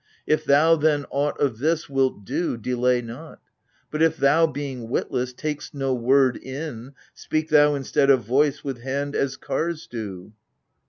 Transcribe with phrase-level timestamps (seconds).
[0.25, 3.37] If thou, then, aught of this wilt do, delay not!
[3.91, 8.79] But if thou, being witless, taVst no word in, Speak thou, instead of voice, with
[8.81, 10.33] hand as Kars do